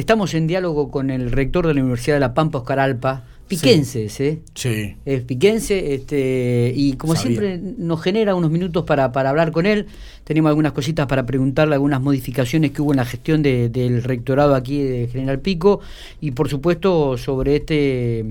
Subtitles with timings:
[0.00, 4.20] estamos en diálogo con el rector de la Universidad de La Pampa, Oscar Alpa, piquenses,
[4.20, 4.40] ¿eh?
[4.54, 4.94] Sí.
[5.06, 7.28] Es piquense, este, y como Sabía.
[7.38, 9.86] siempre nos genera unos minutos para, para hablar con él.
[10.24, 14.54] Tenemos algunas cositas para preguntarle, algunas modificaciones que hubo en la gestión de- del rectorado
[14.54, 15.80] aquí de General Pico,
[16.20, 18.24] y por supuesto sobre este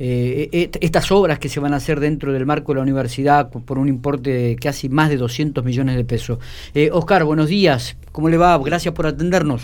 [0.00, 3.50] eh, et- estas obras que se van a hacer dentro del marco de la universidad
[3.50, 6.38] por un importe de casi más de 200 millones de pesos.
[6.72, 8.56] Eh, Oscar, buenos días, ¿cómo le va?
[8.58, 9.62] Gracias por atendernos.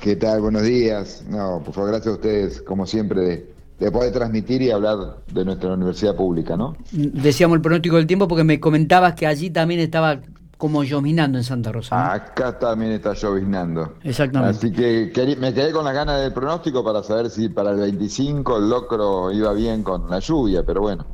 [0.00, 0.40] ¿Qué tal?
[0.40, 1.24] Buenos días.
[1.28, 4.96] No, por favor, gracias a ustedes, como siempre, de, de poder transmitir y hablar
[5.32, 6.76] de nuestra universidad pública, ¿no?
[6.92, 10.20] Decíamos el pronóstico del tiempo porque me comentabas que allí también estaba
[10.58, 11.96] como llovinando en Santa Rosa.
[11.96, 12.12] ¿no?
[12.12, 13.94] Acá también está lloviznando.
[14.04, 14.56] Exactamente.
[14.58, 18.58] Así que me quedé con la gana del pronóstico para saber si para el 25
[18.58, 21.06] el locro iba bien con la lluvia, pero bueno.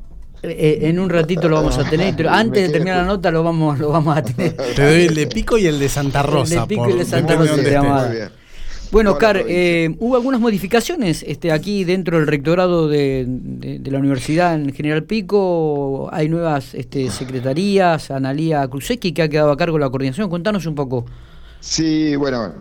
[0.42, 3.42] Eh, en un ratito lo vamos a tener, pero antes de terminar la nota lo
[3.44, 4.56] vamos, lo vamos a tener.
[4.56, 6.54] Te doy el de Pico y el de Santa Rosa.
[6.54, 8.30] El de Pico por- y el de Santa Rosa
[8.92, 9.44] Bueno, provincia.
[9.56, 14.72] eh, hubo algunas modificaciones este, aquí dentro del rectorado de, de- de la universidad en
[14.74, 16.08] General Pico.
[16.12, 20.28] Hay nuevas este, secretarías, Analía Krusecki, que ha quedado a cargo de la coordinación.
[20.28, 21.06] Contanos un poco.
[21.62, 22.54] Sí, bueno,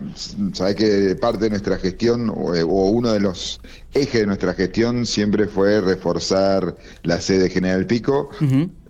[0.52, 3.58] sabes que parte de nuestra gestión o, eh, o uno de los
[3.94, 8.28] ejes de nuestra gestión siempre fue reforzar la sede de General Pico.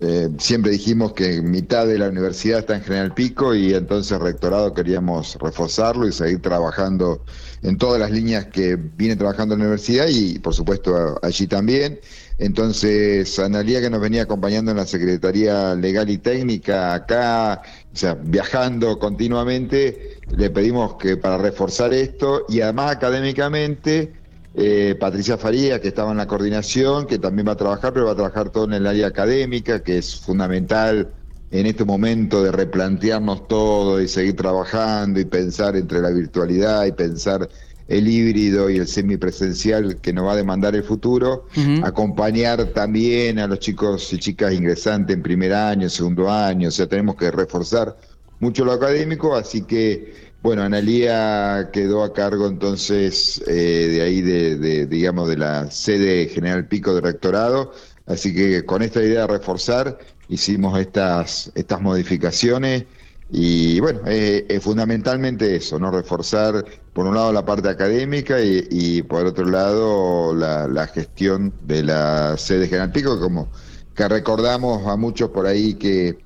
[0.01, 4.73] Eh, siempre dijimos que mitad de la universidad está en General Pico y entonces rectorado
[4.73, 7.23] queríamos reforzarlo y seguir trabajando
[7.61, 12.01] en todas las líneas que viene trabajando la universidad y por supuesto allí también.
[12.41, 17.61] Entonces, Analía que nos venía acompañando en la Secretaría Legal y Técnica acá,
[17.93, 24.11] o sea, viajando continuamente, le pedimos que para reforzar esto y además académicamente
[24.55, 28.13] eh, Patricia Faría, que estaba en la coordinación, que también va a trabajar, pero va
[28.13, 31.13] a trabajar todo en el área académica, que es fundamental
[31.51, 36.91] en este momento de replantearnos todo y seguir trabajando y pensar entre la virtualidad y
[36.93, 37.47] pensar
[37.91, 41.47] el híbrido y el semipresencial que nos va a demandar el futuro,
[41.83, 46.87] acompañar también a los chicos y chicas ingresantes en primer año, segundo año, o sea,
[46.87, 47.97] tenemos que reforzar
[48.39, 54.55] mucho lo académico, así que, bueno, Analía quedó a cargo entonces eh, de ahí, de,
[54.57, 57.73] de, digamos, de la sede General Pico de Rectorado,
[58.05, 62.85] así que con esta idea de reforzar hicimos estas, estas modificaciones
[63.33, 65.89] y bueno, eh, eh, fundamentalmente eso, ¿no?
[65.89, 71.53] Reforzar por un lado la parte académica y, y por otro lado la, la gestión
[71.63, 73.49] de la sede General Pico, como
[73.95, 76.17] que recordamos a muchos por ahí que,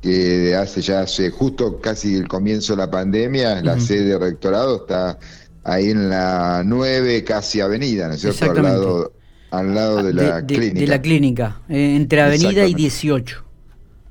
[0.00, 4.76] que hace ya hace justo casi el comienzo de la pandemia, la sede de rectorado
[4.76, 5.18] está
[5.64, 8.50] ahí en la 9 casi avenida, ¿no es cierto?
[8.50, 9.12] Al lado,
[9.50, 10.80] al lado de la de, clínica.
[10.80, 12.82] de la clínica, eh, entre Avenida y Exactamente.
[12.82, 13.44] 18.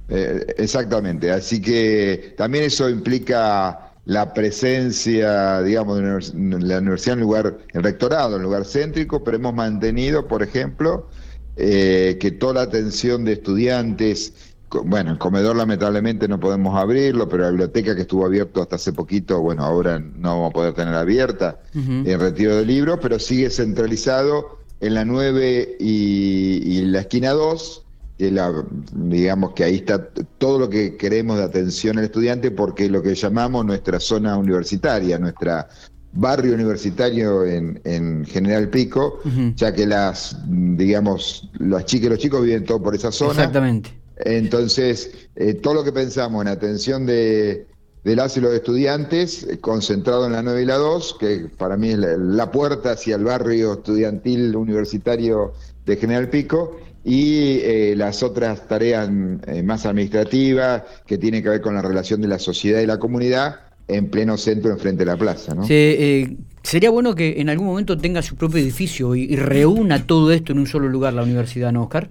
[0.08, 7.14] Eh, exactamente, así que también eso implica la presencia, digamos, de la univers- la universidad
[7.18, 11.08] en lugar, el rectorado en lugar céntrico, pero hemos mantenido, por ejemplo,
[11.56, 14.56] eh, que toda la atención de estudiantes,
[14.86, 18.92] bueno, el comedor lamentablemente no podemos abrirlo, pero la biblioteca que estuvo abierto hasta hace
[18.92, 22.04] poquito, bueno, ahora no vamos a poder tener abierta Ujú.
[22.06, 27.83] en retiro de libros, pero sigue centralizado en la 9 y, y la esquina 2,
[28.24, 28.54] que la,
[28.94, 30.08] digamos que ahí está
[30.38, 35.20] todo lo que queremos de atención al estudiante, porque lo que llamamos nuestra zona universitaria,
[35.20, 35.68] nuestra
[36.14, 39.20] barrio universitario en, en General Pico,
[39.56, 43.32] ya que las, digamos, las chicas y los chicos viven todo por esa zona.
[43.32, 43.90] Exactamente.
[44.18, 47.68] Entonces, eh, todo lo que pensamos en atención de,
[48.06, 51.76] de las y los estudiantes, eh, concentrado en la 9 y la 2, que para
[51.76, 55.54] mí es la, la puerta hacia el barrio estudiantil universitario
[55.86, 59.10] de General Pico, y eh, las otras tareas
[59.48, 62.98] eh, más administrativas que tienen que ver con la relación de la sociedad y la
[62.98, 63.56] comunidad
[63.88, 65.54] en pleno centro, enfrente de la plaza.
[65.54, 65.68] ¿no?
[65.68, 70.08] Se, eh, sería bueno que en algún momento tenga su propio edificio y, y reúna
[70.08, 72.10] todo esto en un solo lugar la universidad, ¿no, Oscar?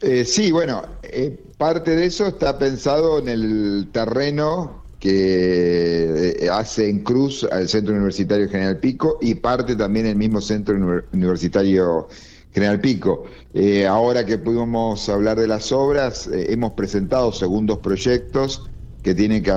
[0.00, 7.00] Eh, sí, bueno, eh, parte de eso está pensado en el terreno que hace en
[7.00, 12.33] cruz al Centro Universitario General Pico y parte también el mismo Centro Univer- Universitario General
[12.80, 13.24] Pico.
[13.52, 18.70] Eh, ahora que pudimos hablar de las obras, eh, hemos presentado segundos proyectos
[19.02, 19.50] que tienen que,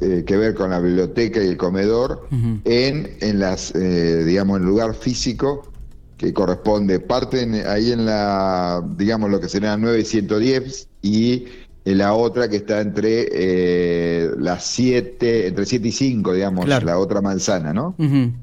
[0.00, 2.28] eh, que ver con la biblioteca y el comedor
[2.64, 5.72] en, en las, eh, digamos, en el lugar físico
[6.16, 11.46] que corresponde parte en- ahí en la, digamos, lo que sería 9 y 110 y
[11.84, 16.86] en la otra que está entre eh, las 7, entre 7 y 5, digamos, Claro.
[16.86, 17.96] la otra manzana, ¿no?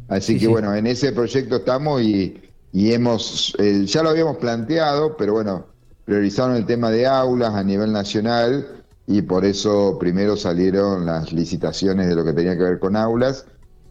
[0.09, 0.47] Así Sí, que sí.
[0.47, 2.35] bueno, en ese proyecto estamos y,
[2.71, 5.66] y hemos, eh, ya lo habíamos planteado, pero bueno,
[6.06, 8.68] priorizaron el tema de aulas a nivel nacional
[9.07, 13.45] y por eso primero salieron las licitaciones de lo que tenía que ver con aulas,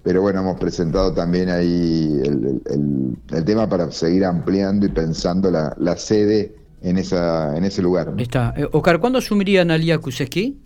[0.04, 6.54] pero bueno, hemos presentado también ahí el, tema para seguir ampliando y pensando la, sede
[6.82, 8.14] en, esa, en ese lugar.
[8.18, 8.54] Está.
[8.56, 10.58] Eh, Oscar, ¿cuándo asumiría Analia Kuseski?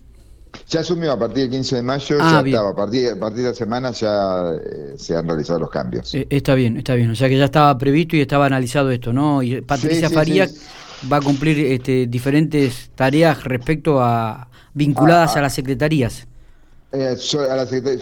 [0.69, 3.43] Ya asumió a partir del 15 de mayo, ah, ya estaba, a partir, a partir
[3.43, 6.15] de la semana ya eh, se han realizado los cambios.
[6.15, 9.13] Eh, está bien, está bien, o sea que ya estaba previsto y estaba analizado esto,
[9.13, 9.43] ¿no?
[9.43, 10.55] Y Patricia Farías
[11.11, 15.39] va a cumplir este, diferentes tareas respecto a vinculadas ah, ah.
[15.39, 16.27] a las secretarías.
[16.95, 17.17] Eh,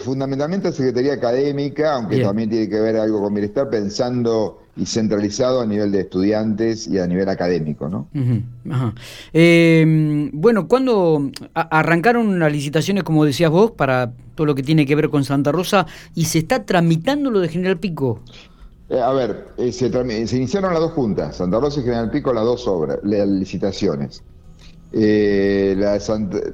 [0.03, 5.61] fundamentalmente a Secretaría Académica, aunque también tiene que ver algo con bienestar, pensando y centralizado
[5.61, 8.09] a nivel de estudiantes y a nivel académico, ¿no?
[9.31, 14.95] Eh, bueno, cuando arrancaron las licitaciones, como decías vos, para todo lo que tiene que
[14.95, 18.19] ver con Santa Rosa, y se está tramitando lo de General Pico.
[18.89, 19.71] Eh, a ver, se,
[20.27, 24.21] se, iniciaron las dos juntas, Santa Rosa y General Pico, las dos obras, las licitaciones.
[24.93, 25.99] Eh, la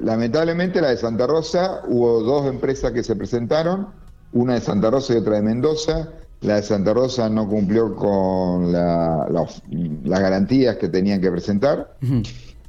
[0.02, 3.88] lamentablemente la de Santa Rosa, hubo dos empresas que se presentaron,
[4.34, 6.10] una de Santa Rosa y otra de Mendoza.
[6.42, 9.62] La de Santa Rosa no cumplió con las
[10.04, 11.98] garantías que tenían que presentar.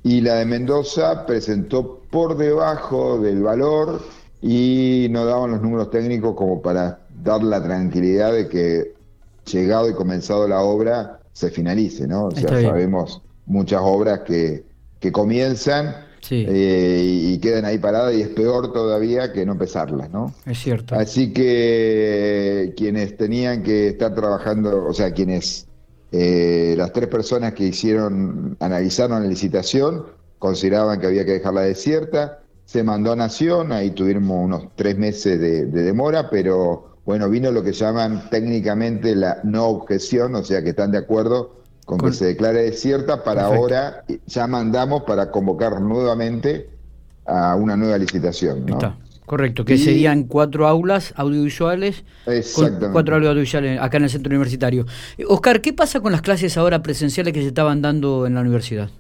[0.03, 4.00] Y la de Mendoza presentó por debajo del valor
[4.41, 8.94] y no daban los números técnicos como para dar la tranquilidad de que
[9.44, 12.26] llegado y comenzado la obra se finalice, ¿no?
[12.26, 14.65] O sea, sabemos muchas obras que
[15.00, 20.34] que comienzan eh, y, quedan ahí paradas y es peor todavía que no empezarlas, ¿no?
[20.44, 20.94] Es cierto.
[20.94, 25.66] Así que quienes tenían que estar trabajando, o sea, quienes,
[26.12, 30.06] eh, las tres personas que hicieron, analizaron la licitación,
[30.38, 35.40] consideraban que había que dejarla desierta, se mandó a Nación, ahí tuvimos unos tres meses
[35.40, 40.70] de demora, pero bueno, vino lo que llaman técnicamente la no objeción, o sea que
[40.70, 46.69] están de acuerdo con, que se declare desierta, para ahora ya mandamos para convocar nuevamente
[47.25, 48.67] a una nueva licitación.
[48.67, 48.75] ¿no?
[48.75, 48.99] Está.
[49.25, 52.05] Correcto, que serían cuatro aulas audiovisuales,
[52.93, 54.85] cuatro aulas audiovisuales acá en el centro universitario.
[55.29, 58.91] Oscar, ¿qué pasa con las clases ahora presenciales que se estaban dando en la universidad?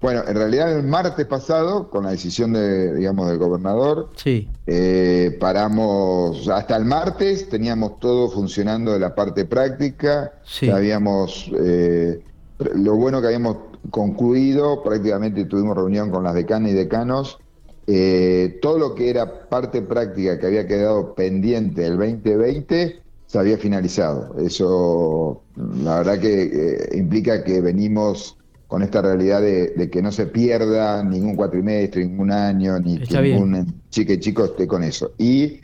[0.00, 4.48] Bueno, en realidad el martes pasado, con la decisión de, digamos, del gobernador, sí.
[4.66, 10.70] Eh, paramos, hasta el martes teníamos todo funcionando de la parte práctica, sí.
[10.70, 12.22] habíamos, eh,
[12.76, 13.56] lo bueno que habíamos
[13.90, 17.38] concluido, prácticamente tuvimos reunión con las decanas y decanos,
[17.88, 23.58] eh, todo lo que era parte práctica que había quedado pendiente el 2020 se había
[23.58, 24.36] finalizado.
[24.38, 25.42] Eso,
[25.82, 28.37] la verdad que implica que venimos
[28.68, 33.82] con esta realidad de, que no se pierda ningún cuatrimestre, ningún año, ni que ningún
[33.88, 35.12] chique chico esté con eso.
[35.16, 35.60] Y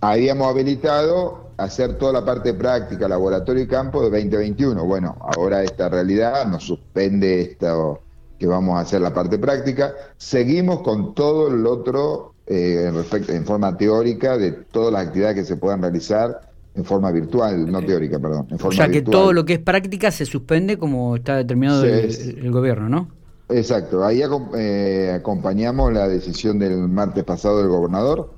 [0.00, 4.84] habíamos habilitado hacer toda la parte práctica, laboratorio y campo de 2021.
[4.86, 8.00] Bueno, ahora esta realidad nos suspende esto
[8.38, 9.94] que vamos a hacer la parte práctica.
[10.16, 12.90] Seguimos con todo el otro eh,
[13.28, 16.45] en forma teórica de todas las actividades que se puedan realizar
[16.76, 18.46] en forma virtual, no teórica, perdón.
[18.50, 21.84] En forma o sea que todo lo que es práctica se suspende como está determinado
[21.84, 23.08] el, gobierno, ¿no?
[23.48, 24.22] Exacto, ahí
[24.56, 28.30] eh, acompañamos la decisión del martes pasado del gobernador,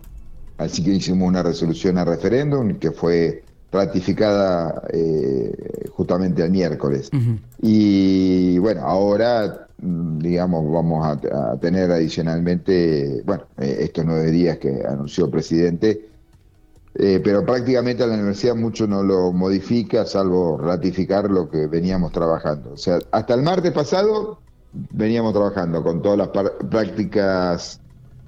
[0.59, 3.43] así que hicimos una resolución a referéndum que fue
[3.73, 5.53] ratificada eh,
[5.91, 7.11] justamente el miércoles.
[7.61, 14.85] Y bueno, ahora, mm, digamos, vamos a, tener adicionalmente, bueno, eh, estos nueve días que
[14.87, 16.08] anunció el presidente,
[17.01, 22.73] eh, pero prácticamente la universidad mucho no lo modifica, salvo ratificar lo que veníamos trabajando.
[22.73, 24.41] O sea, hasta el martes pasado
[24.73, 26.29] veníamos trabajando con todas las
[26.69, 27.81] prácticas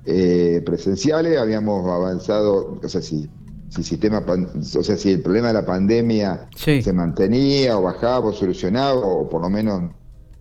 [0.05, 3.29] eh, presenciales, habíamos avanzado, o sea, si,
[3.71, 8.33] si, sistema, o sea, si el problema de la pandemia se mantenía o bajaba o
[8.33, 9.91] solucionaba, o por lo menos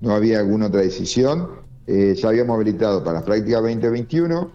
[0.01, 1.50] no había alguna otra decisión,
[1.88, 4.51] eh, ya habíamos habilitado para las prácticas 2021,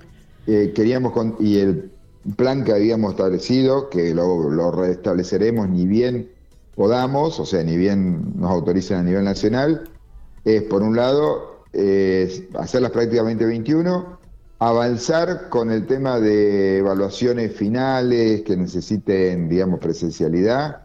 [0.46, 1.90] queríamos, con, y el
[2.36, 6.30] plan que habíamos establecido, que lo, restableceremos ni bien
[6.74, 9.88] podamos, o sea, ni bien nos autoricen a nivel nacional,
[10.44, 11.62] es por un lado
[12.58, 14.18] hacer las prácticas 2021,
[14.58, 20.83] avanzar con el tema de evaluaciones finales que necesiten, digamos, presencialidad,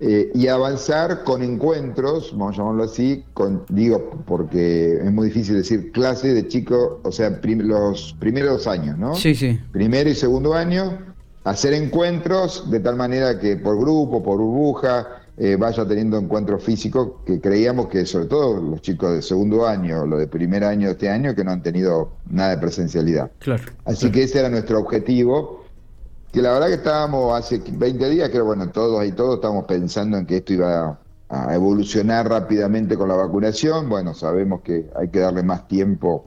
[0.00, 5.56] eh, y avanzar con encuentros, vamos a llamarlo así, con, digo, porque es muy difícil
[5.56, 9.16] decir clase de chicos, o sea, los primeros años, ¿no?
[9.16, 9.58] Sí, sí.
[9.72, 10.98] Primero y segundo año,
[11.42, 17.10] hacer encuentros de tal manera que por grupo, por burbuja, eh, vaya teniendo encuentros físicos
[17.24, 20.92] que creíamos que sobre todo los chicos de segundo año, los de primer año de
[20.92, 23.30] este año, que no han tenido nada de presencialidad.
[23.38, 23.64] Claro.
[23.84, 25.57] Así que ese era nuestro objetivo
[26.32, 30.18] que la verdad que estábamos hace 20 días, que bueno, todos y todos estábamos pensando
[30.18, 33.88] en que esto iba a evolucionar rápidamente con la vacunación.
[33.88, 36.26] Bueno, sabemos que hay que darle más tiempo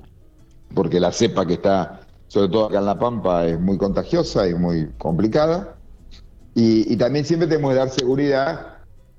[0.74, 4.54] porque la cepa que está, sobre todo acá en La Pampa, es muy contagiosa y
[4.54, 5.76] muy complicada.
[6.56, 8.72] Y, y también siempre tenemos que dar seguridad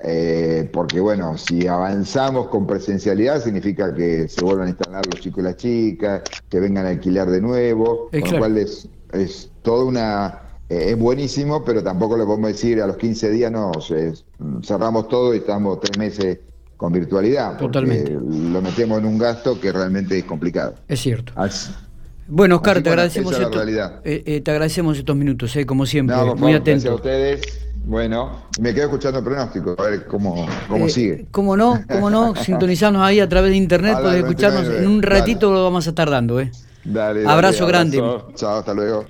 [0.04, 5.38] eh, porque bueno, si avanzamos con presencialidad significa que se vuelvan a instalar los chicos
[5.40, 9.84] y las chicas, que vengan a alquilar de nuevo, con lo cual es, es toda
[9.84, 10.42] una...
[10.68, 13.72] Eh, es buenísimo, pero tampoco le podemos decir a los 15 días, no,
[14.62, 16.38] cerramos todo y estamos tres meses
[16.76, 17.58] con virtualidad.
[17.58, 18.12] Totalmente.
[18.12, 20.74] Lo metemos en un gasto que realmente es complicado.
[20.88, 21.32] Es cierto.
[22.26, 23.36] bueno, Oscar, te agradecemos,
[24.04, 26.64] eh, te agradecemos estos minutos, como siempre, muy atento.
[26.64, 27.62] Gracias a ustedes.
[27.84, 31.26] Bueno, me quedo escuchando el pronóstico, a ver cómo, cómo eh, sigue.
[31.32, 31.82] ¿Cómo no?
[31.88, 32.34] ¿Cómo no?
[32.36, 34.68] Sintonizarnos ahí a través de internet, puedes escucharnos.
[34.68, 36.50] En un ratito lo vamos a estar dando, ¿eh?
[36.84, 38.02] Dale, Abrazo grande.
[38.34, 39.04] Chao, hasta luego.